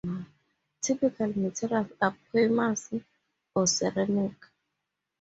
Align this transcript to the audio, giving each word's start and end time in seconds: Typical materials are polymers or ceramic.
Typical 0.81 1.27
materials 1.35 1.91
are 2.01 2.17
polymers 2.33 3.03
or 3.53 3.67
ceramic. 3.67 4.33